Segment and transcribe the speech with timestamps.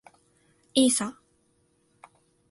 [0.73, 1.15] いいさ。